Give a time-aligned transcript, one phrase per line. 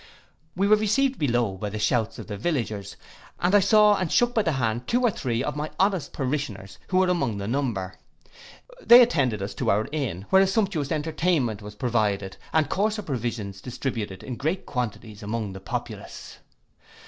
[0.55, 2.95] We were received below by the shouts of the villagers,
[3.39, 6.79] and I saw and shook by the hand two or three of my honest parishioners,
[6.87, 7.93] who were among the number.
[8.81, 13.61] They attended us to our inn, where a sumptuous entertainment was provided, and coarser provisions
[13.61, 16.39] distributed in great quantities among the populace.